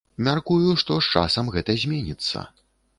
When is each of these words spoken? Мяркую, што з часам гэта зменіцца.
Мяркую, 0.27 0.71
што 0.83 0.97
з 1.09 1.13
часам 1.19 1.55
гэта 1.57 1.79
зменіцца. 1.85 2.49